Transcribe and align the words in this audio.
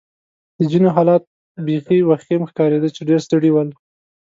د 0.57 0.59
ځینو 0.71 0.87
حالت 0.95 1.23
بېخي 1.65 1.99
وخیم 2.09 2.41
ښکارېده 2.49 2.89
چې 2.95 3.01
ډېر 3.09 3.19
ستړي 3.27 3.49
ول. 3.53 3.69